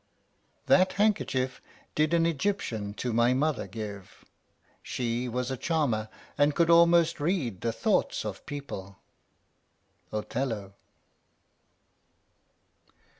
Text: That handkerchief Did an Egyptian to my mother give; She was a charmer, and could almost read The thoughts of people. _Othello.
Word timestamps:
That 0.65 0.93
handkerchief 0.93 1.61
Did 1.93 2.11
an 2.15 2.25
Egyptian 2.25 2.95
to 2.95 3.13
my 3.13 3.35
mother 3.35 3.67
give; 3.67 4.25
She 4.81 5.29
was 5.29 5.51
a 5.51 5.57
charmer, 5.57 6.09
and 6.39 6.55
could 6.55 6.71
almost 6.71 7.19
read 7.19 7.61
The 7.61 7.71
thoughts 7.71 8.25
of 8.25 8.47
people. 8.47 8.97
_Othello. 10.11 10.73